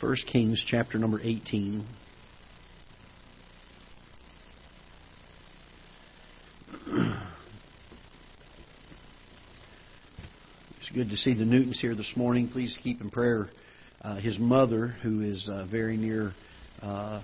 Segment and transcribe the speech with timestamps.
[0.00, 1.86] 1 Kings chapter number 18.
[10.78, 12.48] It's good to see the Newtons here this morning.
[12.48, 13.50] Please keep in prayer
[14.00, 16.32] uh, his mother, who is uh, very near
[16.80, 17.20] uh,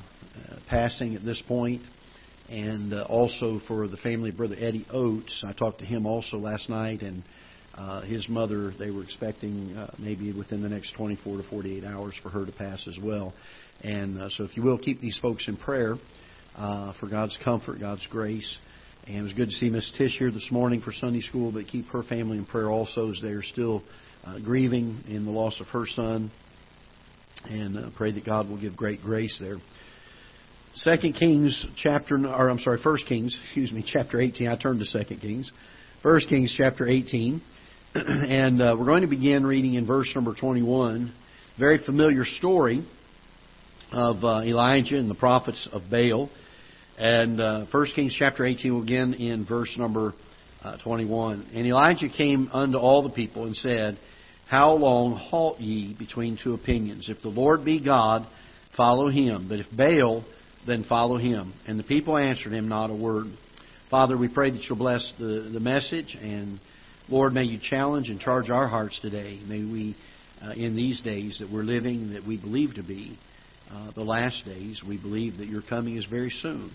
[0.69, 1.81] passing at this point,
[2.51, 5.43] and uh, also for the family of Brother Eddie Oates.
[5.47, 7.23] I talked to him also last night, and
[7.77, 12.15] uh, his mother, they were expecting uh, maybe within the next 24 to 48 hours
[12.23, 13.35] for her to pass as well.
[13.83, 15.97] And uh, so, if you will, keep these folks in prayer
[16.57, 18.59] uh, for God's comfort, God's grace.
[19.07, 21.67] And it was good to see Miss Tish here this morning for Sunday school, but
[21.67, 23.83] keep her family in prayer also as they are still
[24.25, 26.31] uh, grieving in the loss of her son.
[27.45, 29.59] And uh, pray that God will give great grace there.
[30.75, 34.49] Second Kings chapter, or I'm sorry, First Kings, excuse me, chapter 18.
[34.49, 35.53] I turned to Second Kings.
[36.03, 37.41] First Kings chapter 18.
[38.29, 41.15] and uh, we're going to begin reading in verse number 21.
[41.59, 42.87] Very familiar story
[43.91, 46.29] of uh, Elijah and the prophets of Baal.
[46.99, 50.13] And uh, 1 Kings chapter 18 will begin in verse number
[50.63, 51.51] uh, 21.
[51.55, 53.99] And Elijah came unto all the people and said,
[54.47, 57.09] How long halt ye between two opinions?
[57.09, 58.27] If the Lord be God,
[58.77, 59.47] follow him.
[59.49, 60.23] But if Baal,
[60.67, 61.55] then follow him.
[61.67, 63.27] And the people answered him not a word.
[63.91, 66.61] Father, we pray that you'll bless the, the message and
[67.09, 69.41] Lord, may you challenge and charge our hearts today.
[69.47, 69.97] May we,
[70.43, 73.17] uh, in these days that we're living, that we believe to be
[73.71, 76.73] uh, the last days, we believe that your coming is very soon.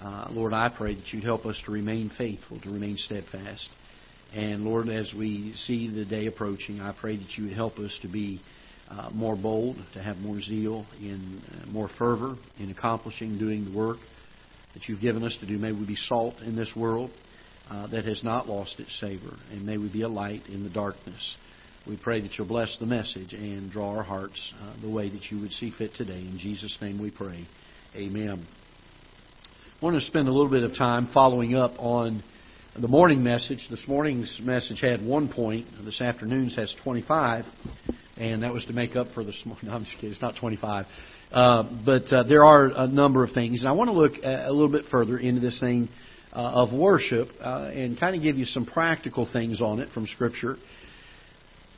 [0.00, 3.68] Uh, Lord, I pray that you'd help us to remain faithful, to remain steadfast.
[4.34, 7.98] And Lord, as we see the day approaching, I pray that you would help us
[8.00, 8.40] to be
[8.88, 13.76] uh, more bold, to have more zeal, in uh, more fervor in accomplishing, doing the
[13.76, 13.98] work
[14.72, 15.58] that you've given us to do.
[15.58, 17.10] May we be salt in this world
[17.70, 20.70] uh, that has not lost its savor, and may we be a light in the
[20.70, 21.36] darkness.
[21.86, 25.30] We pray that you'll bless the message and draw our hearts uh, the way that
[25.30, 26.18] you would see fit today.
[26.18, 27.46] In Jesus' name we pray.
[27.96, 28.46] Amen.
[29.80, 32.22] I want to spend a little bit of time following up on
[32.78, 33.66] the morning message.
[33.70, 35.66] This morning's message had one point.
[35.84, 37.44] This afternoon's has 25,
[38.16, 39.62] and that was to make up for morning.
[39.68, 40.10] No, I'm just kidding.
[40.10, 40.86] It's not 25.
[41.32, 43.60] Uh, but uh, there are a number of things.
[43.60, 45.88] And I want to look a little bit further into this thing
[46.32, 50.06] uh, of worship uh, and kind of give you some practical things on it from
[50.06, 50.56] Scripture.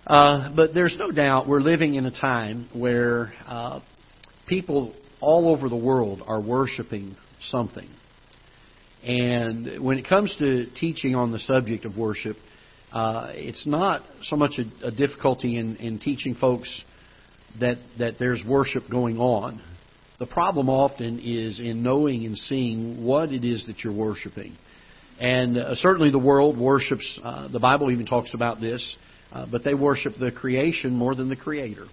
[0.07, 3.81] Uh, but there's no doubt we're living in a time where uh,
[4.49, 7.89] people all over the world are worshiping something.
[9.05, 12.37] And when it comes to teaching on the subject of worship,
[12.93, 16.83] uh, it's not so much a, a difficulty in, in teaching folks
[17.61, 19.63] that, that there's worship going on.
[20.23, 24.57] The problem often is in knowing and seeing what it is that you're worshiping.
[25.19, 28.97] And uh, certainly the world worships, uh, the Bible even talks about this,
[29.33, 31.87] uh, but they worship the creation more than the Creator.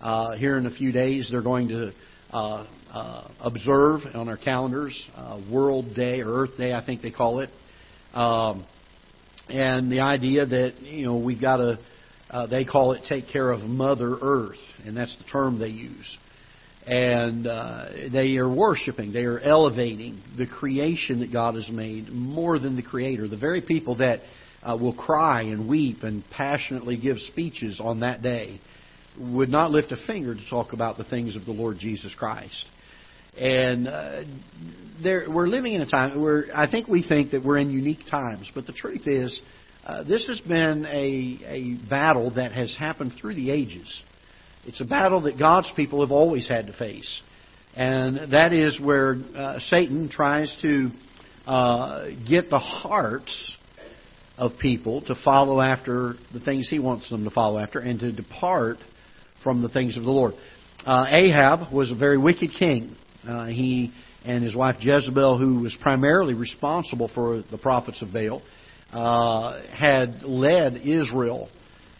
[0.00, 1.92] Uh, here in a few days, they're going to
[2.32, 5.08] uh, uh, observe on our calendars
[5.48, 7.50] World Day or Earth Day, I think they call it.
[8.12, 8.66] Um,
[9.48, 11.78] and the idea that, you know, we've got to,
[12.50, 16.18] they call it take care of Mother Earth, and that's the term they use
[16.88, 22.58] and uh, they are worshiping, they are elevating the creation that God has made more
[22.58, 23.28] than the Creator.
[23.28, 24.20] The very people that
[24.62, 28.58] uh, will cry and weep and passionately give speeches on that day
[29.20, 32.64] would not lift a finger to talk about the things of the Lord Jesus Christ.
[33.36, 34.22] And uh,
[35.02, 38.06] there, we're living in a time where I think we think that we're in unique
[38.10, 39.38] times, but the truth is,
[39.84, 44.02] uh, this has been a, a battle that has happened through the ages.
[44.68, 47.22] It's a battle that God's people have always had to face.
[47.74, 50.90] And that is where uh, Satan tries to
[51.46, 53.56] uh, get the hearts
[54.36, 58.12] of people to follow after the things he wants them to follow after and to
[58.12, 58.76] depart
[59.42, 60.34] from the things of the Lord.
[60.84, 62.94] Uh, Ahab was a very wicked king.
[63.26, 63.90] Uh, he
[64.26, 68.42] and his wife Jezebel, who was primarily responsible for the prophets of Baal,
[68.92, 71.48] uh, had led Israel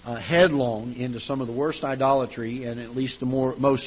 [0.09, 3.87] uh, headlong into some of the worst idolatry and at least the more most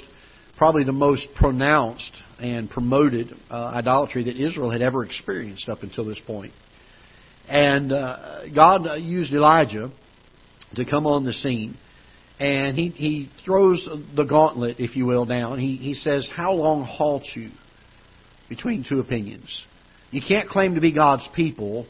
[0.55, 6.05] probably the most pronounced and promoted uh, idolatry that Israel had ever experienced up until
[6.05, 6.53] this point.
[7.49, 9.91] And uh, God used Elijah
[10.75, 11.75] to come on the scene.
[12.39, 15.57] And he, he throws the gauntlet, if you will, down.
[15.57, 17.49] He, he says, How long halt you
[18.47, 19.63] between two opinions?
[20.11, 21.87] You can't claim to be God's people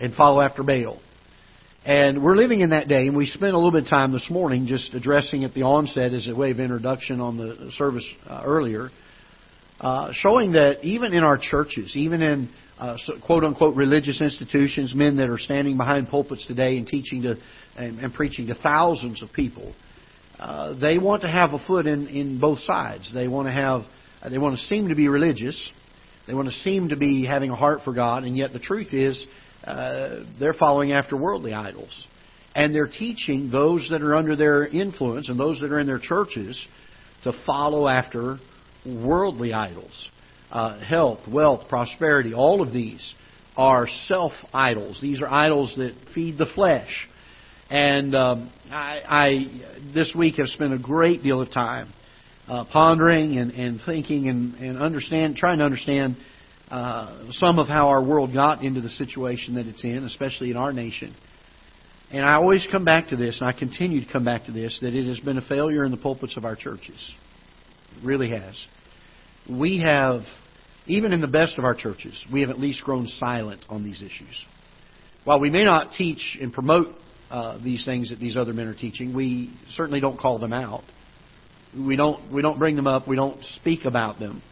[0.00, 1.00] and follow after Baal.
[1.84, 4.30] And we're living in that day, and we spent a little bit of time this
[4.30, 8.42] morning just addressing at the onset as a way of introduction on the service uh,
[8.42, 8.88] earlier,
[9.80, 12.48] uh, showing that even in our churches, even in
[12.78, 12.96] uh,
[13.26, 17.36] quote unquote religious institutions, men that are standing behind pulpits today and teaching to
[17.76, 19.74] and, and preaching to thousands of people,
[20.38, 23.12] uh, uh, they want to have a foot in, in both sides.
[23.12, 23.82] They want to have,
[24.28, 25.70] they want to seem to be religious.
[26.26, 28.92] They want to seem to be having a heart for God, and yet the truth
[28.92, 29.24] is,
[29.64, 32.06] uh, they're following after worldly idols.
[32.54, 35.98] And they're teaching those that are under their influence and those that are in their
[35.98, 36.66] churches
[37.24, 38.38] to follow after
[38.86, 40.10] worldly idols.
[40.50, 43.14] Uh, health, wealth, prosperity, all of these
[43.56, 45.00] are self idols.
[45.00, 47.08] These are idols that feed the flesh.
[47.70, 51.92] And um, I, I, this week, have spent a great deal of time
[52.46, 56.16] uh, pondering and, and thinking and, and understand, trying to understand
[56.70, 60.56] uh, some of how our world got into the situation that it's in, especially in
[60.56, 61.14] our nation.
[62.10, 64.78] And I always come back to this, and I continue to come back to this,
[64.82, 67.12] that it has been a failure in the pulpits of our churches.
[67.96, 68.54] It really has.
[69.50, 70.22] We have,
[70.86, 74.02] even in the best of our churches, we have at least grown silent on these
[74.02, 74.44] issues.
[75.24, 76.88] While we may not teach and promote
[77.30, 80.84] uh, these things that these other men are teaching, we certainly don't call them out.
[81.76, 83.08] We don't we don't bring them up.
[83.08, 84.42] We don't speak about them.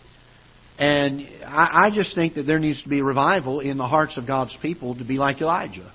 [0.79, 4.27] And I, I just think that there needs to be revival in the hearts of
[4.27, 5.93] God's people to be like Elijah.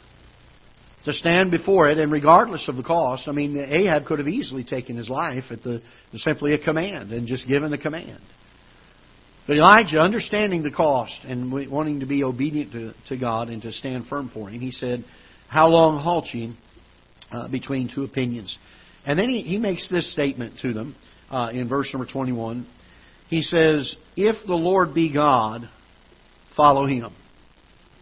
[1.05, 4.65] To stand before it, and regardless of the cost, I mean, Ahab could have easily
[4.65, 5.81] taken his life at the
[6.15, 8.19] simply a command and just given the command.
[9.47, 13.71] But Elijah, understanding the cost and wanting to be obedient to, to God and to
[13.71, 15.05] stand firm for Him, he said,
[15.47, 16.53] "How long halt ye
[17.31, 18.57] uh, between two opinions?"
[19.05, 20.95] And then he, he makes this statement to them
[21.31, 22.67] uh, in verse number 21.
[23.29, 25.69] He says, If the Lord be God,
[26.55, 27.13] follow him.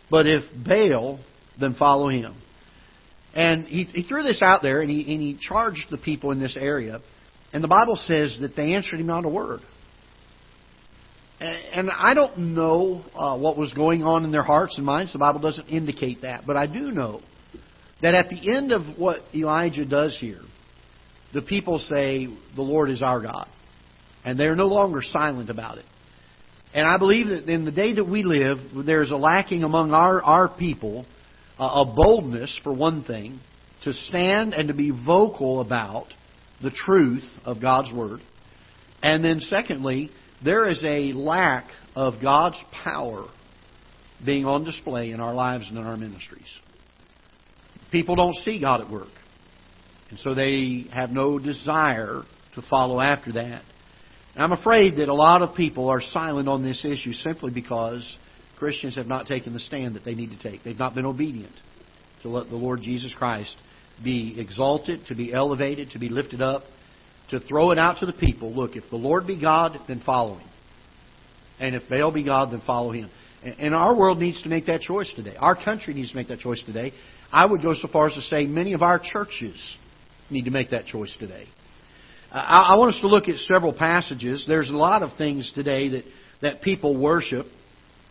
[0.10, 1.20] But if Baal,
[1.60, 2.36] then follow him.
[3.34, 6.40] And he, he threw this out there and he, and he charged the people in
[6.40, 7.02] this area.
[7.52, 9.62] And the Bible says that they answered him not a word.
[11.40, 15.12] And I don't know uh, what was going on in their hearts and minds.
[15.12, 16.44] The Bible doesn't indicate that.
[16.48, 17.22] But I do know
[18.02, 20.42] that at the end of what Elijah does here,
[21.34, 23.50] the people say, The Lord is our God.
[24.26, 25.86] And they're no longer silent about it.
[26.74, 30.22] And I believe that in the day that we live, there's a lacking among our,
[30.22, 31.06] our people
[31.58, 33.40] uh, a boldness, for one thing,
[33.84, 36.08] to stand and to be vocal about
[36.62, 38.20] the truth of God's Word.
[39.02, 40.10] And then, secondly,
[40.44, 43.28] there is a lack of God's power
[44.26, 46.52] being on display in our lives and in our ministries.
[47.92, 49.08] People don't see God at work.
[50.10, 52.24] And so they have no desire
[52.56, 53.62] to follow after that.
[54.36, 58.18] And I'm afraid that a lot of people are silent on this issue simply because
[58.58, 60.64] Christians have not taken the stand that they need to take.
[60.64, 61.54] They've not been obedient
[62.22, 63.56] to let the Lord Jesus Christ
[64.04, 66.64] be exalted, to be elevated, to be lifted up,
[67.30, 68.54] to throw it out to the people.
[68.54, 70.50] Look, if the Lord be God, then follow Him.
[71.60, 73.10] And if Baal be God, then follow Him.
[73.42, 75.36] And our world needs to make that choice today.
[75.38, 76.92] Our country needs to make that choice today.
[77.32, 79.78] I would go so far as to say many of our churches
[80.30, 81.48] need to make that choice today.
[82.36, 84.44] I, I want us to look at several passages.
[84.46, 86.04] There's a lot of things today that,
[86.42, 87.46] that people worship.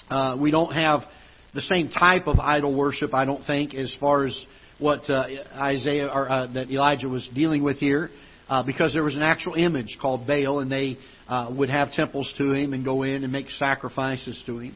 [0.08, 1.02] Uh, we don't have
[1.52, 4.40] the same type of idol worship, I don't think, as far as
[4.78, 8.08] what uh, Isaiah or uh, that Elijah was dealing with here,
[8.48, 10.96] uh, because there was an actual image called Baal, and they
[11.28, 14.74] uh, would have temples to him and go in and make sacrifices to him.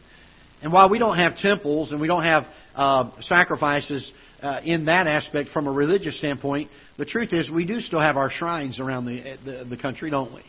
[0.60, 2.44] And while we don't have temples and we don't have
[2.78, 4.10] uh, sacrifices
[4.40, 8.16] uh, in that aspect from a religious standpoint, the truth is we do still have
[8.16, 10.42] our shrines around the the, the country, don't we?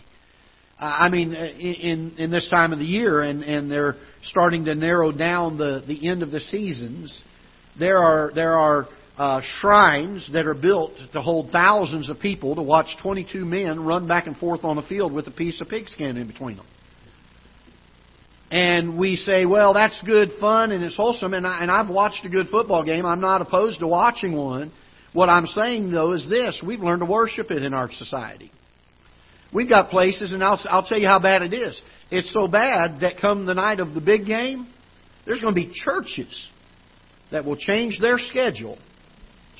[0.80, 5.12] I mean, in in this time of the year, and and they're starting to narrow
[5.12, 7.24] down the the end of the seasons.
[7.78, 12.62] There are there are uh, shrines that are built to hold thousands of people to
[12.62, 16.16] watch 22 men run back and forth on a field with a piece of pigskin
[16.16, 16.66] in between them.
[18.52, 22.26] And we say, well, that's good fun and it's wholesome, and, I, and I've watched
[22.26, 23.06] a good football game.
[23.06, 24.72] I'm not opposed to watching one.
[25.14, 28.52] What I'm saying, though, is this we've learned to worship it in our society.
[29.54, 31.80] We've got places, and I'll, I'll tell you how bad it is.
[32.12, 34.68] It's so bad that come the night of the big game,
[35.26, 36.50] there's going to be churches
[37.32, 38.78] that will change their schedule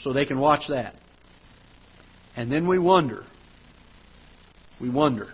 [0.02, 0.96] so they can watch that.
[2.36, 3.24] And then we wonder.
[4.80, 5.30] We wonder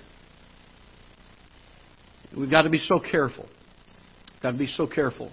[2.36, 3.46] We've got to be so careful.
[4.34, 5.32] We've got to be so careful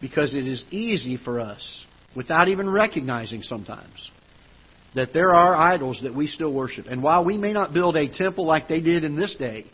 [0.00, 1.84] because it is easy for us,
[2.16, 4.10] without even recognizing sometimes,
[4.94, 6.86] that there are idols that we still worship.
[6.86, 9.64] And while we may not build a temple like they did in this day,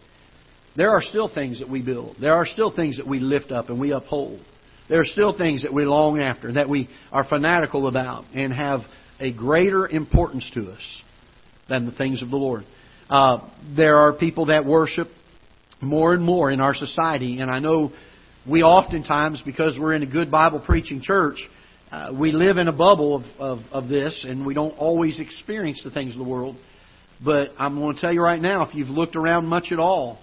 [0.76, 2.16] there are still things that we build.
[2.20, 4.40] There are still things that we lift up and we uphold.
[4.88, 8.80] There are still things that we long after, that we are fanatical about, and have
[9.18, 11.02] a greater importance to us
[11.68, 12.64] than the things of the Lord.
[13.10, 15.08] Uh, there are people that worship
[15.80, 17.40] more and more in our society.
[17.40, 17.92] And I know
[18.48, 21.38] we oftentimes, because we're in a good Bible preaching church,
[21.90, 25.82] uh, we live in a bubble of, of, of this and we don't always experience
[25.82, 26.56] the things of the world.
[27.24, 30.18] But I'm going to tell you right now, if you've looked around much at all,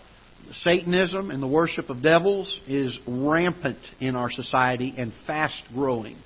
[0.62, 6.18] Satanism and the worship of devils is rampant in our society and fast growing.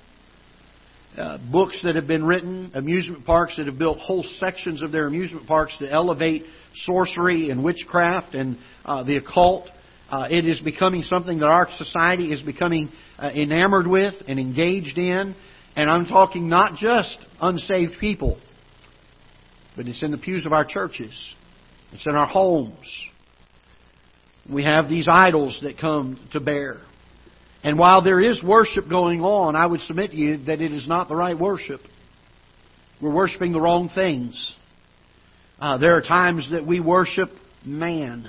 [1.16, 5.08] Uh, books that have been written, amusement parks that have built whole sections of their
[5.08, 6.44] amusement parks to elevate
[6.84, 9.68] sorcery and witchcraft and uh, the occult.
[10.08, 14.98] Uh, it is becoming something that our society is becoming uh, enamored with and engaged
[14.98, 15.34] in.
[15.74, 18.40] And I'm talking not just unsaved people,
[19.76, 21.12] but it's in the pews of our churches.
[21.92, 23.08] It's in our homes.
[24.48, 26.78] We have these idols that come to bear.
[27.62, 30.88] And while there is worship going on, I would submit to you that it is
[30.88, 31.80] not the right worship.
[33.02, 34.54] We're worshiping the wrong things.
[35.58, 37.30] Uh, there are times that we worship
[37.64, 38.28] man.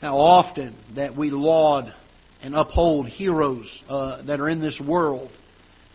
[0.00, 1.92] How often that we laud
[2.40, 5.30] and uphold heroes uh, that are in this world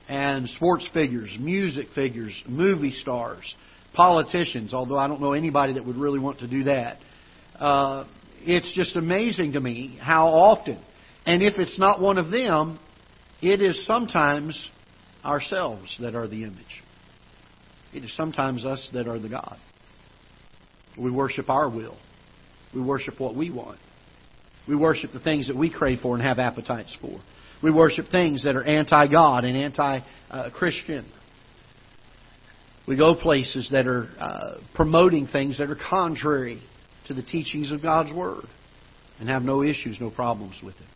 [0.09, 3.55] and sports figures, music figures, movie stars,
[3.93, 6.97] politicians, although I don't know anybody that would really want to do that.
[7.57, 8.05] Uh,
[8.41, 10.83] it's just amazing to me how often,
[11.25, 12.79] and if it's not one of them,
[13.41, 14.69] it is sometimes
[15.23, 16.83] ourselves that are the image.
[17.93, 19.57] It is sometimes us that are the God.
[20.97, 21.97] We worship our will.
[22.73, 23.79] We worship what we want.
[24.67, 27.19] We worship the things that we crave for and have appetites for.
[27.61, 29.99] We worship things that are anti God and anti
[30.55, 31.09] Christian.
[32.87, 36.61] We go places that are uh, promoting things that are contrary
[37.07, 38.43] to the teachings of God's Word
[39.19, 40.87] and have no issues, no problems with it.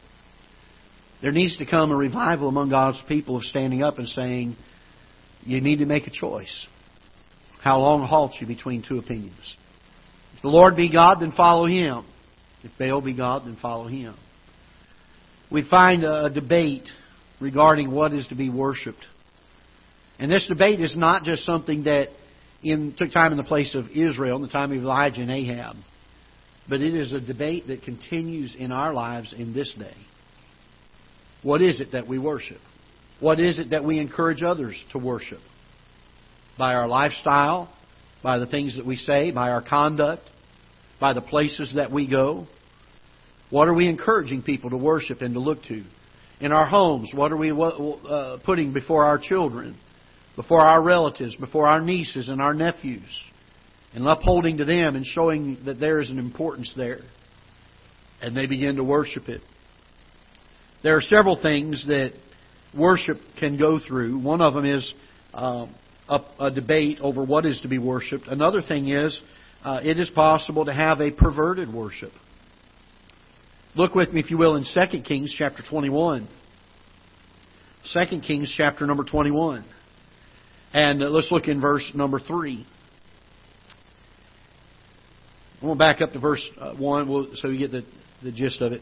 [1.21, 4.55] There needs to come a revival among God's people of standing up and saying,
[5.43, 6.67] you need to make a choice.
[7.61, 9.57] How long halts you between two opinions?
[10.35, 12.05] If the Lord be God, then follow Him.
[12.63, 14.15] If Baal be God, then follow Him.
[15.51, 16.87] We find a debate
[17.39, 19.03] regarding what is to be worshipped
[20.19, 22.07] and this debate is not just something that
[22.63, 25.75] in, took time in the place of Israel in the time of Elijah and Ahab,
[26.67, 29.95] but it is a debate that continues in our lives in this day.
[31.43, 32.59] What is it that we worship?
[33.19, 35.39] What is it that we encourage others to worship?
[36.57, 37.71] By our lifestyle,
[38.23, 40.23] by the things that we say, by our conduct,
[40.99, 42.47] by the places that we go.
[43.49, 45.83] What are we encouraging people to worship and to look to?
[46.39, 49.77] In our homes, what are we uh, putting before our children?
[50.37, 53.09] before our relatives, before our nieces and our nephews,
[53.93, 56.99] and upholding to them and showing that there is an importance there.
[58.21, 59.41] And they begin to worship it.
[60.83, 62.13] There are several things that
[62.77, 64.19] worship can go through.
[64.19, 64.93] One of them is
[65.33, 65.73] um,
[66.07, 68.27] a, a, debate over what is to be worshipped.
[68.27, 69.19] Another thing is
[69.63, 72.11] uh, it is possible to have a perverted worship.
[73.75, 76.27] Look with me, if you will, in 2 Kings chapter 21.
[77.93, 79.65] 2 Kings chapter number 21.
[80.73, 82.65] And uh, let's look in verse number 3.
[85.61, 87.83] We'll back up to verse uh, 1 so you get the,
[88.23, 88.81] the gist of it.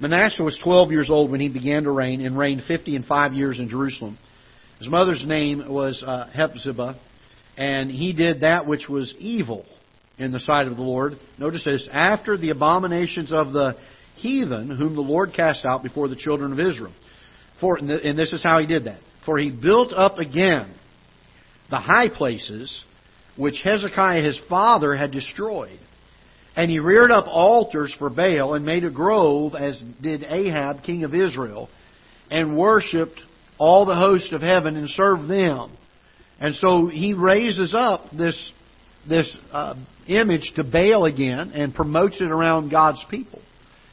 [0.00, 3.32] Manasseh was 12 years old when he began to reign and reigned 50 and 5
[3.32, 4.16] years in Jerusalem.
[4.78, 6.96] His mother's name was uh, Hephzibah,
[7.56, 9.66] and he did that which was evil
[10.16, 11.14] in the sight of the Lord.
[11.36, 13.76] Notice this after the abominations of the
[14.16, 16.92] heathen, whom the Lord cast out before the children of Israel.
[17.60, 19.00] For, and this is how he did that.
[19.26, 20.72] For he built up again
[21.70, 22.82] the high places
[23.36, 25.78] which Hezekiah his father had destroyed.
[26.56, 31.04] And he reared up altars for Baal and made a grove, as did Ahab, king
[31.04, 31.68] of Israel,
[32.30, 33.20] and worshipped
[33.58, 35.76] all the host of heaven and served them.
[36.40, 38.52] And so he raises up this,
[39.08, 39.74] this uh,
[40.06, 43.40] image to Baal again and promotes it around God's people.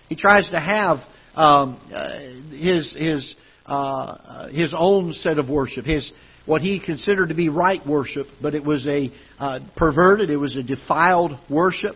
[0.10, 1.00] He tries to have
[1.36, 3.36] um, uh, his, his,
[3.66, 6.12] uh, his own set of worship, his,
[6.46, 10.56] what he considered to be right worship, but it was a uh, perverted, it was
[10.56, 11.96] a defiled worship.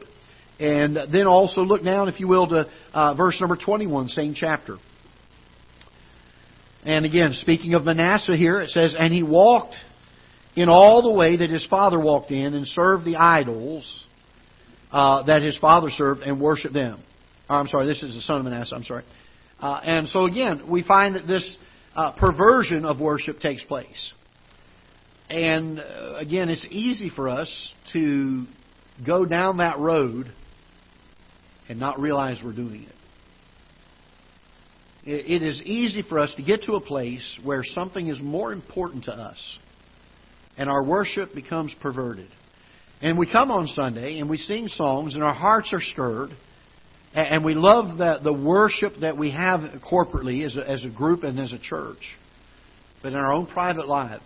[0.60, 4.78] And then also look down, if you will, to uh, verse number 21, same chapter.
[6.84, 9.76] And again, speaking of Manasseh here, it says, And he walked
[10.56, 14.06] in all the way that his father walked in and served the idols
[14.92, 17.02] uh, that his father served and worshiped them.
[17.50, 19.04] Oh, I'm sorry, this is the son of Manasseh, I'm sorry.
[19.60, 21.58] Uh, and so again, we find that this
[21.96, 24.14] uh, perversion of worship takes place.
[25.30, 28.46] And uh, again, it's easy for us to
[29.06, 30.34] go down that road
[31.70, 32.96] and not realize we're doing it.
[35.06, 39.06] It is easy for us to get to a place where something is more important
[39.06, 39.58] to us
[40.58, 42.28] and our worship becomes perverted.
[43.02, 46.32] And we come on Sunday and we sing songs and our hearts are stirred
[47.16, 51.24] and we love the, the worship that we have corporately as a, as a group
[51.24, 52.18] and as a church.
[53.02, 54.22] But in our own private lives,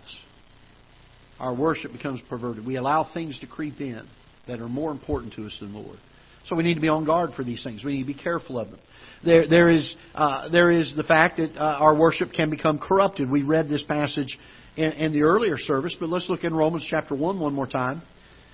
[1.38, 2.66] our worship becomes perverted.
[2.66, 4.06] We allow things to creep in
[4.48, 5.98] that are more important to us than the Lord.
[6.46, 7.84] So we need to be on guard for these things.
[7.84, 8.80] We need to be careful of them.
[9.24, 13.30] There, there is uh, there is the fact that uh, our worship can become corrupted.
[13.30, 14.38] We read this passage
[14.76, 18.02] in, in the earlier service, but let's look in Romans chapter one one more time.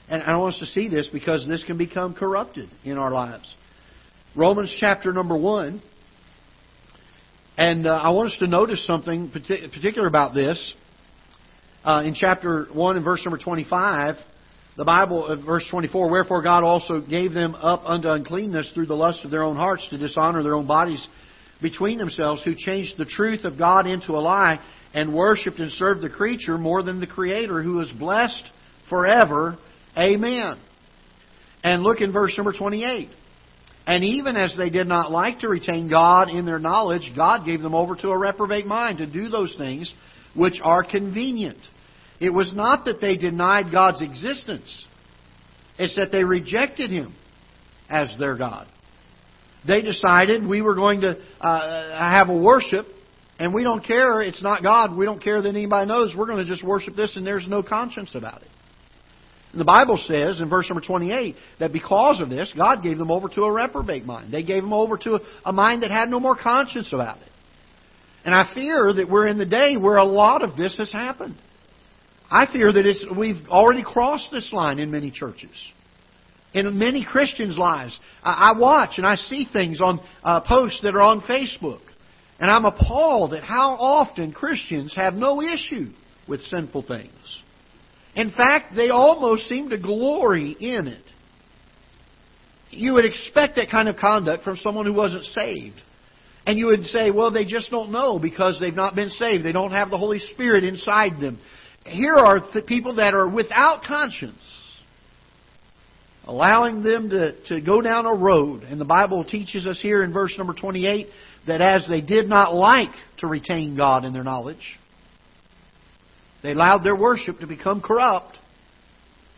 [0.09, 3.55] And I want us to see this because this can become corrupted in our lives.
[4.37, 5.83] Romans chapter number 1.
[7.57, 10.75] And uh, I want us to notice something particular about this.
[11.85, 14.17] Uh, in chapter 1 and verse number 25,
[14.77, 18.95] the Bible, uh, verse 24, Wherefore God also gave them up unto uncleanness through the
[18.95, 21.07] lust of their own hearts to dishonor their own bodies
[21.61, 24.59] between themselves, who changed the truth of God into a lie
[24.95, 28.45] and worshipped and served the creature more than the Creator, who is blessed
[28.89, 29.59] forever.
[29.97, 30.59] Amen.
[31.63, 33.11] And look in verse number 28.
[33.87, 37.61] And even as they did not like to retain God in their knowledge, God gave
[37.61, 39.93] them over to a reprobate mind to do those things
[40.35, 41.59] which are convenient.
[42.21, 44.87] It was not that they denied God's existence,
[45.79, 47.15] it's that they rejected Him
[47.89, 48.67] as their God.
[49.67, 52.87] They decided we were going to uh, have a worship,
[53.39, 56.45] and we don't care, it's not God, we don't care that anybody knows, we're going
[56.45, 58.49] to just worship this, and there's no conscience about it.
[59.53, 63.11] And the Bible says in verse number 28 that because of this, God gave them
[63.11, 64.33] over to a reprobate mind.
[64.33, 67.29] They gave them over to a mind that had no more conscience about it.
[68.25, 71.37] And I fear that we're in the day where a lot of this has happened.
[72.31, 75.51] I fear that we've already crossed this line in many churches.
[76.55, 77.99] In many Christians' lives.
[78.23, 81.81] I, I watch and I see things on uh, posts that are on Facebook.
[82.39, 85.91] And I'm appalled at how often Christians have no issue
[86.27, 87.43] with sinful things.
[88.15, 91.05] In fact, they almost seem to glory in it.
[92.71, 95.81] You would expect that kind of conduct from someone who wasn't saved.
[96.47, 99.45] And you would say, well, they just don't know because they've not been saved.
[99.45, 101.39] They don't have the Holy Spirit inside them.
[101.85, 104.43] Here are the people that are without conscience,
[106.25, 108.63] allowing them to, to go down a road.
[108.63, 111.09] And the Bible teaches us here in verse number 28
[111.47, 114.79] that as they did not like to retain God in their knowledge,
[116.43, 118.37] they allowed their worship to become corrupt.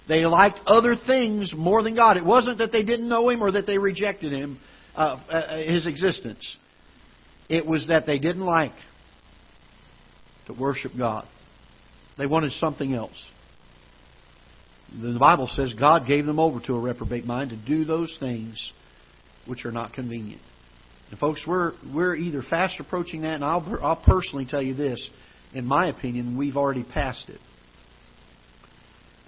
[0.08, 2.16] They liked other things more than God.
[2.16, 4.58] It wasn't that they didn't know Him or that they rejected Him,
[4.94, 6.56] uh, uh, His existence.
[7.48, 8.72] It was that they didn't like
[10.46, 11.26] to worship God.
[12.18, 13.30] They wanted something else.
[15.00, 18.72] The Bible says God gave them over to a reprobate mind to do those things
[19.46, 20.42] which are not convenient.
[21.10, 25.04] And folks, we're we're either fast approaching that, and I'll I'll personally tell you this:
[25.54, 27.40] in my opinion, we've already passed it.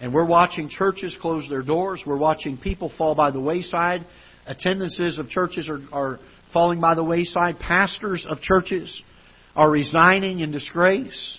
[0.01, 2.03] And we're watching churches close their doors.
[2.05, 4.05] We're watching people fall by the wayside.
[4.47, 6.20] Attendances of churches are, are
[6.53, 7.59] falling by the wayside.
[7.59, 9.03] Pastors of churches
[9.55, 11.38] are resigning in disgrace.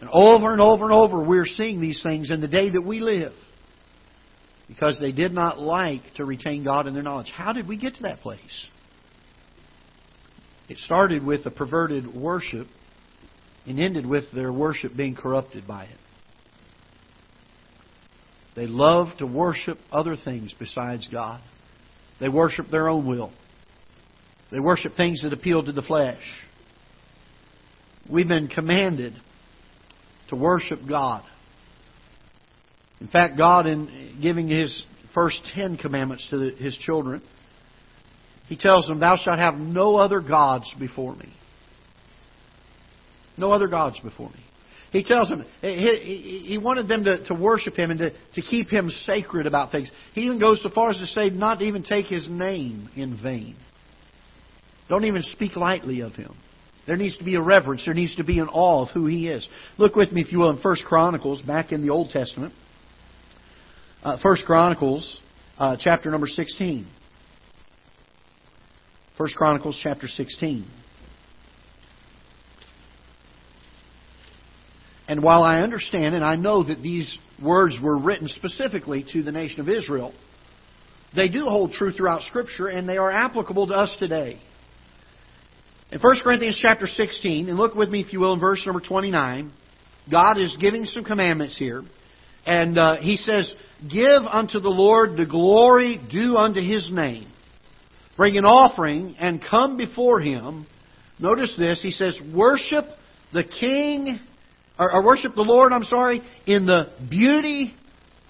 [0.00, 3.00] And over and over and over, we're seeing these things in the day that we
[3.00, 3.32] live
[4.66, 7.30] because they did not like to retain God in their knowledge.
[7.34, 8.66] How did we get to that place?
[10.68, 12.68] It started with a perverted worship
[13.66, 15.98] and ended with their worship being corrupted by it.
[18.56, 21.42] They love to worship other things besides God.
[22.20, 23.32] They worship their own will.
[24.50, 26.22] They worship things that appeal to the flesh.
[28.08, 29.14] We've been commanded
[30.30, 31.22] to worship God.
[33.00, 34.82] In fact, God, in giving His
[35.14, 37.22] first ten commandments to His children,
[38.48, 41.32] He tells them, Thou shalt have no other gods before me.
[43.36, 44.40] No other gods before me.
[44.92, 49.46] He tells them, he, wanted them to, worship him and to, to keep him sacred
[49.46, 49.90] about things.
[50.14, 53.56] He even goes so far as to say not even take his name in vain.
[54.88, 56.34] Don't even speak lightly of him.
[56.90, 57.84] There needs to be a reverence.
[57.84, 59.48] There needs to be an awe of who he is.
[59.78, 62.52] Look with me, if you will, in First Chronicles, back in the Old Testament.
[64.02, 65.20] Uh, First Chronicles,
[65.56, 66.88] uh, chapter number 16.
[69.16, 70.66] First Chronicles, chapter 16.
[75.06, 79.30] And while I understand and I know that these words were written specifically to the
[79.30, 80.12] nation of Israel,
[81.14, 84.40] they do hold true throughout Scripture and they are applicable to us today.
[85.92, 88.80] In 1 Corinthians chapter 16, and look with me if you will in verse number
[88.80, 89.52] 29,
[90.08, 91.82] God is giving some commandments here.
[92.46, 93.52] And uh, he says,
[93.90, 97.30] Give unto the Lord the glory due unto his name.
[98.16, 100.66] Bring an offering and come before him.
[101.18, 101.82] Notice this.
[101.82, 102.84] He says, Worship
[103.32, 104.20] the King
[104.78, 107.74] or, or worship the Lord, I'm sorry, in the beauty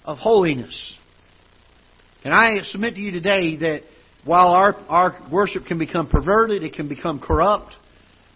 [0.03, 0.95] of holiness.
[2.23, 3.81] And I submit to you today that
[4.25, 7.75] while our, our worship can become perverted, it can become corrupt,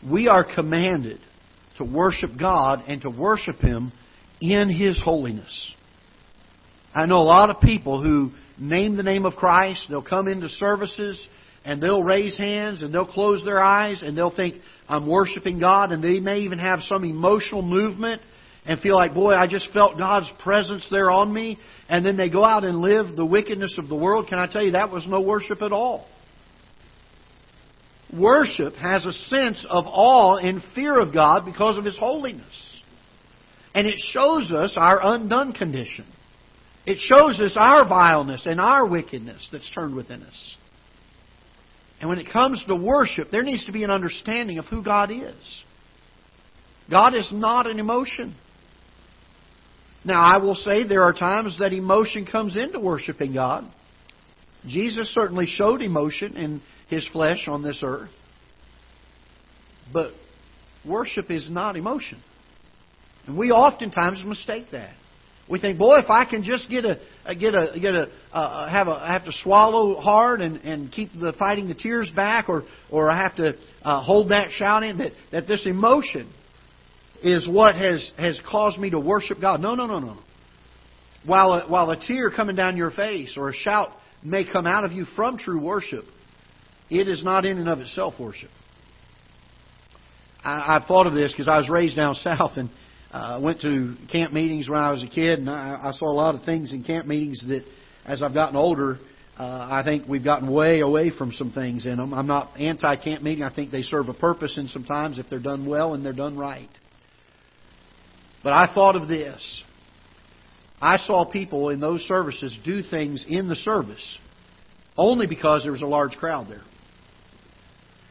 [0.10, 1.19] we are commanded
[1.78, 3.91] to worship God and to worship Him
[4.41, 5.74] in His holiness.
[6.93, 9.88] I know a lot of people who name the name of Christ.
[9.89, 11.28] They'll come into services
[11.65, 14.56] and they'll raise hands and they'll close their eyes and they'll think,
[14.88, 15.91] I'm worshiping God.
[15.91, 18.21] And they may even have some emotional movement
[18.65, 21.60] and feel like, boy, I just felt God's presence there on me.
[21.88, 24.28] And then they go out and live the wickedness of the world.
[24.28, 26.08] Can I tell you, that was no worship at all.
[28.12, 32.82] Worship has a sense of awe and fear of God because of His holiness.
[33.73, 36.06] And it shows us our undone condition.
[36.86, 40.58] It shows us our vileness and our wickedness that's turned within us.
[41.99, 45.12] And when it comes to worship, there needs to be an understanding of who God
[45.12, 45.63] is.
[46.89, 48.36] God is not an emotion.
[50.06, 53.65] Now, I will say there are times that emotion comes into worshiping God.
[54.68, 58.12] Jesus certainly showed emotion in his flesh on this earth.
[59.91, 60.12] But
[60.88, 62.22] worship is not emotion.
[63.26, 64.94] And we oftentimes mistake that.
[65.50, 67.00] We think, boy, if I can just get a
[67.36, 71.34] get a get a uh, have a have to swallow hard and and keep the
[71.38, 75.48] fighting the tears back, or or I have to uh, hold that shouting that that
[75.48, 76.32] this emotion
[77.23, 79.62] is what has has caused me to worship God.
[79.62, 80.17] No, no, no, no.
[81.25, 83.89] While a, while a tear coming down your face or a shout
[84.23, 86.06] may come out of you from true worship,
[86.89, 88.51] it is not in and of itself worship.
[90.43, 92.69] I, I've thought of this because I was raised down south and
[93.12, 96.13] uh, went to camp meetings when I was a kid, and I, I saw a
[96.13, 97.63] lot of things in camp meetings that,
[98.06, 98.99] as I've gotten older,
[99.38, 102.13] uh, I think we've gotten way away from some things in them.
[102.13, 103.43] I'm not anti-camp meeting.
[103.43, 106.38] I think they serve a purpose, and sometimes if they're done well and they're done
[106.38, 106.69] right.
[108.46, 109.64] But I thought of this.
[110.80, 114.20] I saw people in those services do things in the service
[114.96, 116.62] only because there was a large crowd there.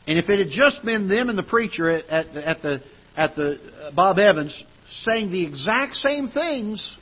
[0.07, 2.83] And if it had just been them and the preacher at, at, the, at the
[3.17, 4.61] at the uh, Bob Evans
[5.05, 6.97] saying the exact same things,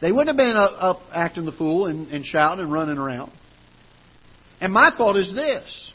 [0.00, 3.32] they wouldn't have been up, up acting the fool and, and shouting and running around.
[4.60, 5.92] And my thought is this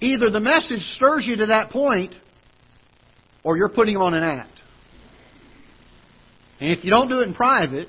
[0.00, 2.12] either the message stirs you to that point,
[3.44, 4.59] or you're putting on an act.
[6.60, 7.88] And if you don't do it in private,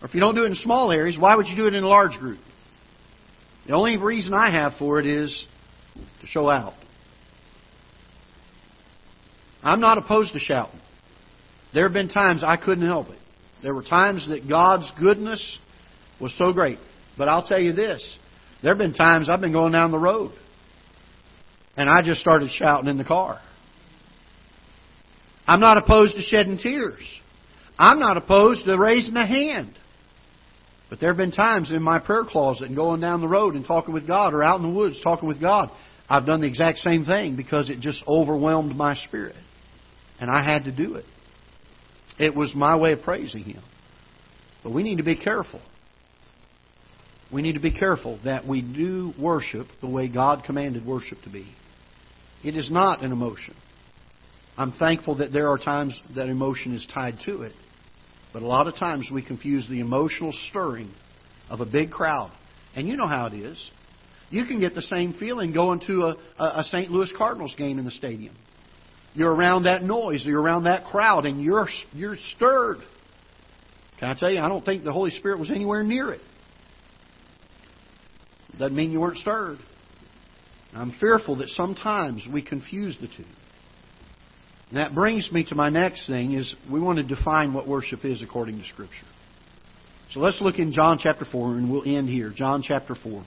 [0.00, 1.84] or if you don't do it in small areas, why would you do it in
[1.84, 2.40] a large group?
[3.66, 5.46] The only reason I have for it is
[6.20, 6.74] to show out.
[9.62, 10.80] I'm not opposed to shouting.
[11.72, 13.18] There have been times I couldn't help it.
[13.62, 15.58] There were times that God's goodness
[16.20, 16.78] was so great.
[17.16, 18.18] But I'll tell you this
[18.62, 20.32] there have been times I've been going down the road
[21.76, 23.40] and I just started shouting in the car.
[25.46, 27.02] I'm not opposed to shedding tears.
[27.78, 29.78] I'm not opposed to raising a hand.
[30.90, 33.64] But there have been times in my prayer closet and going down the road and
[33.64, 35.70] talking with God or out in the woods talking with God.
[36.08, 39.36] I've done the exact same thing because it just overwhelmed my spirit.
[40.20, 41.06] And I had to do it.
[42.18, 43.62] It was my way of praising Him.
[44.62, 45.60] But we need to be careful.
[47.32, 51.30] We need to be careful that we do worship the way God commanded worship to
[51.30, 51.46] be.
[52.44, 53.54] It is not an emotion.
[54.56, 57.52] I'm thankful that there are times that emotion is tied to it.
[58.32, 60.90] But a lot of times we confuse the emotional stirring
[61.48, 62.32] of a big crowd.
[62.74, 63.70] And you know how it is.
[64.30, 66.90] You can get the same feeling going to a, a St.
[66.90, 68.34] Louis Cardinals game in the stadium.
[69.14, 72.78] You're around that noise, you're around that crowd, and you're, you're stirred.
[73.98, 76.22] Can I tell you, I don't think the Holy Spirit was anywhere near it.
[78.58, 79.58] Doesn't mean you weren't stirred.
[80.74, 83.24] I'm fearful that sometimes we confuse the two.
[84.72, 88.06] And that brings me to my next thing is we want to define what worship
[88.06, 89.04] is according to Scripture.
[90.12, 92.32] So let's look in John chapter 4 and we'll end here.
[92.34, 93.22] John chapter 4.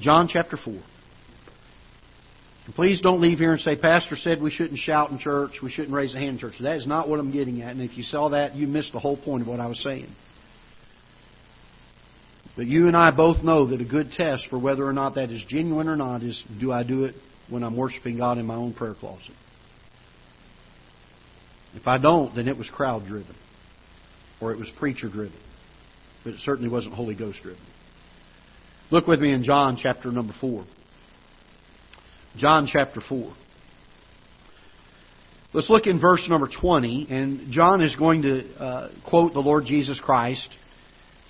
[0.00, 0.74] John chapter 4.
[2.66, 5.70] And please don't leave here and say, Pastor said we shouldn't shout in church, we
[5.70, 6.54] shouldn't raise a hand in church.
[6.60, 7.76] That is not what I'm getting at.
[7.76, 10.12] And if you saw that, you missed the whole point of what I was saying.
[12.56, 15.30] But you and I both know that a good test for whether or not that
[15.30, 17.14] is genuine or not is do I do it
[17.48, 19.34] when I'm worshiping God in my own prayer closet?
[21.74, 23.36] If I don't, then it was crowd driven.
[24.40, 25.38] Or it was preacher driven.
[26.24, 27.62] But it certainly wasn't Holy Ghost driven.
[28.90, 30.64] Look with me in John chapter number 4.
[32.36, 33.32] John chapter 4.
[35.52, 39.64] Let's look in verse number 20, and John is going to uh, quote the Lord
[39.64, 40.48] Jesus Christ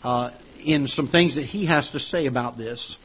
[0.02, 0.30] uh,
[0.64, 2.96] in some things that he has to say about this.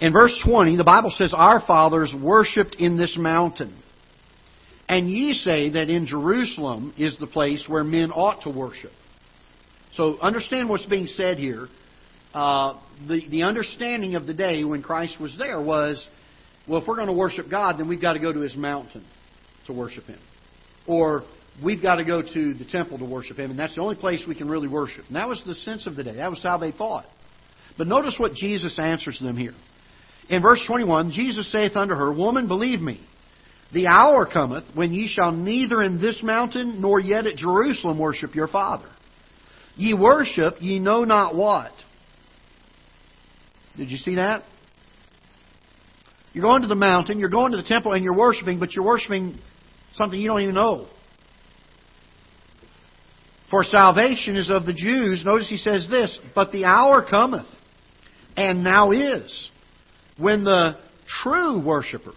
[0.00, 3.76] In verse 20, the Bible says, Our fathers worshipped in this mountain.
[4.88, 8.92] And ye say that in Jerusalem is the place where men ought to worship.
[9.94, 11.68] So understand what's being said here.
[12.34, 12.78] Uh,
[13.08, 16.06] the, the understanding of the day when Christ was there was
[16.68, 19.04] well, if we're going to worship God, then we've got to go to His mountain
[19.66, 20.18] to worship Him.
[20.86, 21.22] Or
[21.64, 24.24] we've got to go to the temple to worship Him, and that's the only place
[24.26, 25.04] we can really worship.
[25.06, 26.16] And that was the sense of the day.
[26.16, 27.06] That was how they thought.
[27.78, 29.54] But notice what Jesus answers them here.
[30.28, 33.00] In verse 21, Jesus saith unto her, Woman, believe me,
[33.72, 38.34] the hour cometh when ye shall neither in this mountain nor yet at Jerusalem worship
[38.34, 38.88] your Father.
[39.76, 41.72] Ye worship ye know not what.
[43.76, 44.42] Did you see that?
[46.32, 48.84] You're going to the mountain, you're going to the temple, and you're worshiping, but you're
[48.84, 49.38] worshiping
[49.94, 50.86] something you don't even know.
[53.50, 55.22] For salvation is of the Jews.
[55.24, 57.46] Notice he says this, but the hour cometh,
[58.36, 59.50] and now is,
[60.18, 60.76] when the
[61.22, 62.14] true worshippers.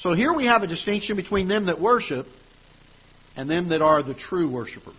[0.00, 2.26] So here we have a distinction between them that worship
[3.36, 4.94] and them that are the true worshippers.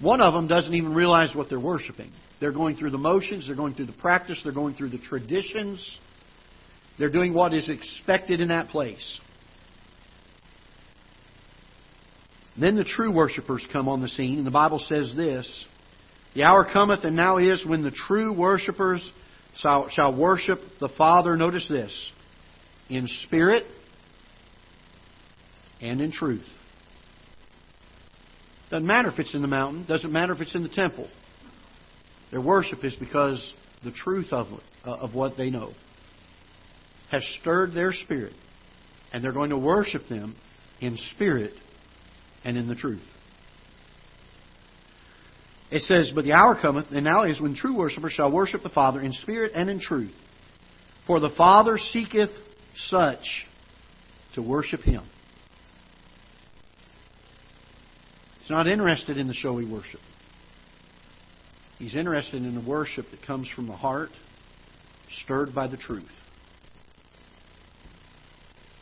[0.00, 2.10] One of them doesn't even realize what they're worshiping.
[2.40, 5.98] They're going through the motions, they're going through the practice, they're going through the traditions.
[6.98, 9.20] They're doing what is expected in that place.
[12.58, 15.64] Then the true worshippers come on the scene, and the Bible says this
[16.34, 19.08] The hour cometh, and now is, when the true worshippers
[19.56, 21.92] shall, shall worship the Father, notice this,
[22.88, 23.64] in spirit
[25.80, 26.46] and in truth.
[28.70, 31.08] Doesn't matter if it's in the mountain, doesn't matter if it's in the temple.
[32.30, 34.46] Their worship is because the truth of,
[34.84, 35.72] uh, of what they know
[37.10, 38.34] has stirred their spirit,
[39.12, 40.36] and they're going to worship them
[40.80, 41.52] in spirit
[42.44, 43.02] and in the truth.
[45.70, 48.70] It says, But the hour cometh, and now is when true worshippers shall worship the
[48.70, 50.14] Father in spirit and in truth.
[51.06, 52.30] For the Father seeketh
[52.88, 53.46] such
[54.34, 55.02] to worship Him.
[58.40, 60.00] He's not interested in the showy worship.
[61.78, 64.10] He's interested in the worship that comes from the heart,
[65.22, 66.04] stirred by the truth.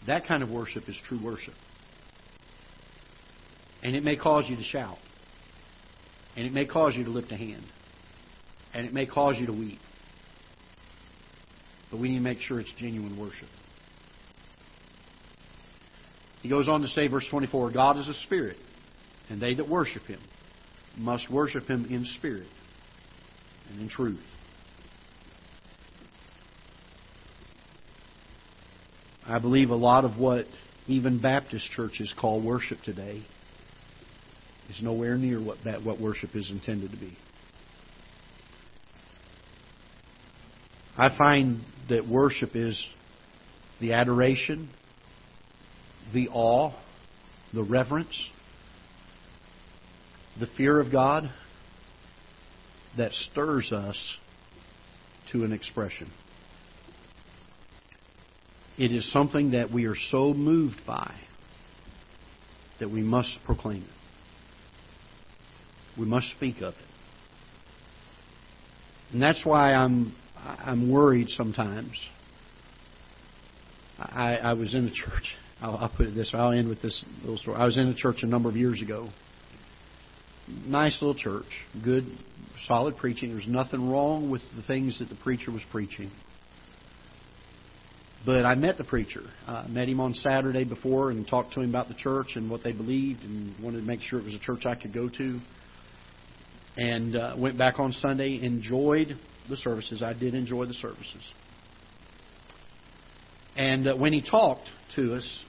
[0.07, 1.55] That kind of worship is true worship.
[3.83, 4.97] And it may cause you to shout.
[6.39, 7.65] And it may cause you to lift a hand.
[8.73, 9.81] And it may cause you to weep.
[11.91, 13.49] But we need to make sure it's genuine worship.
[16.41, 18.57] He goes on to say, verse 24 God is a spirit,
[19.29, 20.21] and they that worship him
[20.97, 22.47] must worship him in spirit
[23.69, 24.23] and in truth.
[29.27, 30.47] I believe a lot of what
[30.87, 33.25] even Baptist churches call worship today
[34.69, 37.17] is nowhere near what that what worship is intended to be.
[40.97, 42.85] I find that worship is
[43.81, 44.69] the adoration,
[46.13, 46.73] the awe,
[47.55, 48.29] the reverence,
[50.41, 51.31] the fear of God
[52.97, 54.17] that stirs us
[55.33, 56.11] to an expression.
[58.77, 61.15] It is something that we are so moved by
[62.81, 63.98] that we must proclaim it.
[65.99, 66.81] We must speak of it.
[69.13, 72.09] And that's why I'm I'm worried sometimes.
[73.99, 75.35] I, I was in a church.
[75.61, 76.33] I'll, I'll put it this.
[76.33, 76.39] way.
[76.39, 77.57] I'll end with this little story.
[77.57, 79.09] I was in a church a number of years ago.
[80.67, 81.47] Nice little church,
[81.85, 82.05] good,
[82.67, 83.31] solid preaching.
[83.35, 86.11] There's nothing wrong with the things that the preacher was preaching.
[88.25, 89.23] But I met the preacher.
[89.47, 92.51] Uh, I met him on Saturday before and talked to him about the church and
[92.51, 95.09] what they believed and wanted to make sure it was a church I could go
[95.09, 95.41] to
[96.79, 99.19] and uh, went back on Sunday, enjoyed
[99.51, 100.01] the services.
[100.01, 101.33] I did enjoy the services.
[103.57, 105.45] And uh, when he talked to us,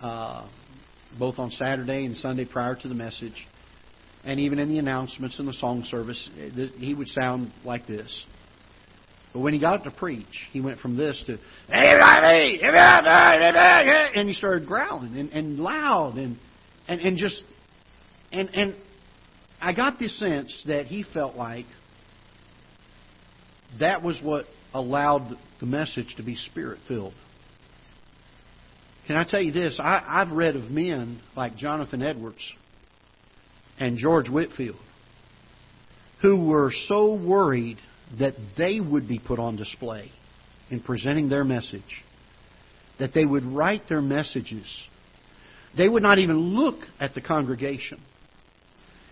[0.00, 0.48] uh,
[1.18, 3.46] both on Saturday and Sunday prior to the message,
[4.24, 6.28] and even in the announcements in the song service,
[6.78, 8.24] he would sound like this.
[9.34, 11.38] But when he got to preach, he went from this to
[14.14, 16.38] and he started growling and, and loud and,
[16.88, 17.42] and and just
[18.32, 18.74] and and
[19.60, 21.66] I got the sense that he felt like
[23.80, 27.14] that was what allowed the message to be spirit filled.
[29.06, 29.80] Can I tell you this?
[29.82, 32.52] I, I've read of men like Jonathan Edwards
[33.78, 34.76] and George Whitefield
[36.20, 37.78] who were so worried
[38.18, 40.10] that they would be put on display
[40.70, 42.04] in presenting their message
[42.98, 44.66] that they would write their messages.
[45.76, 48.00] They would not even look at the congregation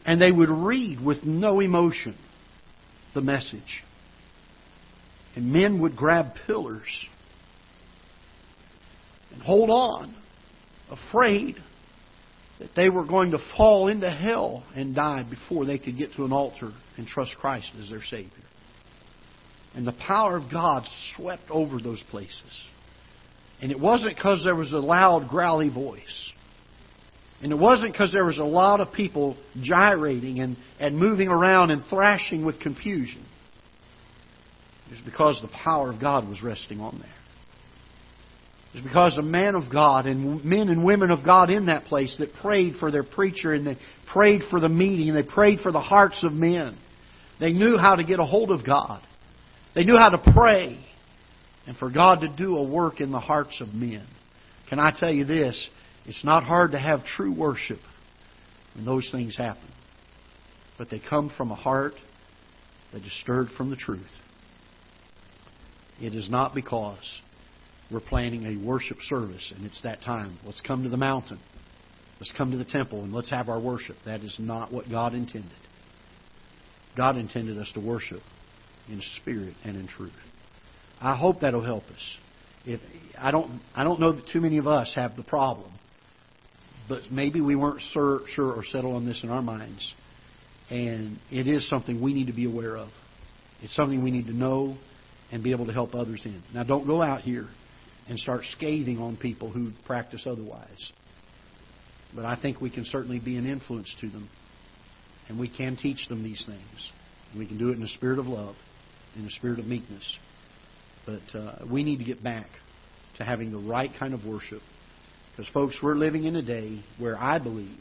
[0.07, 2.17] and they would read with no emotion
[3.15, 3.83] the message.
[5.35, 6.89] And men would grab pillars
[9.33, 10.15] and hold on,
[10.91, 11.57] afraid
[12.59, 16.25] that they were going to fall into hell and die before they could get to
[16.25, 18.31] an altar and trust Christ as their Savior.
[19.75, 22.63] And the power of God swept over those places.
[23.61, 26.31] And it wasn't because there was a loud, growly voice.
[27.43, 31.71] And it wasn't because there was a lot of people gyrating and, and moving around
[31.71, 33.25] and thrashing with confusion.
[34.89, 37.11] It was because the power of God was resting on there.
[38.73, 41.85] It was because a man of God and men and women of God in that
[41.87, 43.77] place that prayed for their preacher and they
[44.13, 46.79] prayed for the meeting and they prayed for the hearts of men.
[47.39, 49.03] They knew how to get a hold of God.
[49.75, 50.83] They knew how to pray
[51.67, 54.07] and for God to do a work in the hearts of men.
[54.69, 55.69] Can I tell you this?
[56.07, 57.81] It's not hard to have true worship
[58.75, 59.69] when those things happen.
[60.79, 61.95] But they come from a heart
[62.93, 64.03] that is stirred from the truth.
[66.01, 67.21] It is not because
[67.91, 70.39] we're planning a worship service and it's that time.
[70.45, 71.41] Let's come to the mountain.
[72.21, 73.97] Let's come to the temple and let's have our worship.
[74.05, 75.51] That is not what God intended.
[76.97, 78.21] God intended us to worship
[78.89, 80.13] in spirit and in truth.
[81.01, 82.17] I hope that'll help us.
[82.65, 82.81] If
[83.19, 85.71] I don't, I don't know that too many of us have the problem,
[86.89, 89.95] but maybe we weren't sure, sure or settled on this in our minds,
[90.71, 92.89] and it is something we need to be aware of.
[93.63, 94.77] It's something we need to know
[95.33, 96.43] and be able to help others in.
[96.55, 97.49] Now, don't go out here
[98.09, 100.93] and start scathing on people who practice otherwise.
[102.15, 104.29] But I think we can certainly be an influence to them,
[105.29, 106.91] and we can teach them these things.
[107.37, 108.55] We can do it in a spirit of love,
[109.17, 110.17] in a spirit of meekness.
[111.05, 112.47] But uh, we need to get back
[113.19, 114.63] to having the right kind of worship.
[115.37, 117.79] Because, folks, we're living in a day where I believe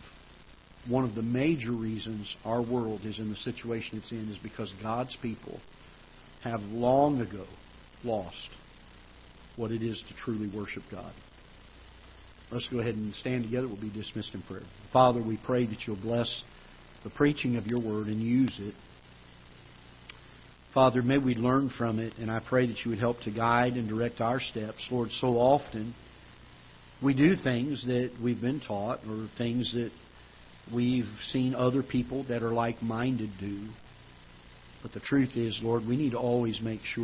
[0.89, 4.71] one of the major reasons our world is in the situation it's in is because
[4.83, 5.59] God's people
[6.43, 7.45] have long ago
[8.03, 8.49] lost
[9.55, 11.13] what it is to truly worship God.
[12.51, 13.67] Let's go ahead and stand together.
[13.67, 14.61] We'll be dismissed in prayer.
[14.93, 16.43] Father, we pray that you'll bless
[17.03, 18.75] the preaching of your word and use it
[20.75, 23.75] Father, may we learn from it, and I pray that you would help to guide
[23.75, 24.85] and direct our steps.
[24.91, 25.95] Lord, so often
[27.01, 29.91] we do things that we've been taught or things that
[30.73, 33.67] we've seen other people that are like minded do.
[34.81, 37.03] But the truth is, Lord, we need to always make sure